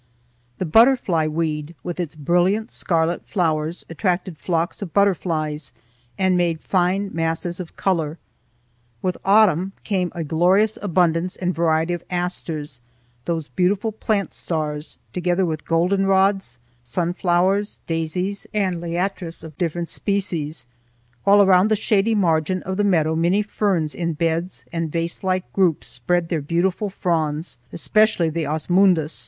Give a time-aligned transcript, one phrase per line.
[0.57, 5.71] The butterfly weed, with its brilliant scarlet flowers, attracted flocks of butterflies
[6.17, 8.17] and made fine masses of color.
[9.03, 12.81] With autumn came a glorious abundance and variety of asters,
[13.25, 20.65] those beautiful plant stars, together with goldenrods, sunflowers, daisies, and liatris of different species,
[21.25, 25.85] while around the shady margin of the meadow many ferns in beds and vaselike groups
[25.85, 29.19] spread their beautiful fronds, especially the osmundas (_O.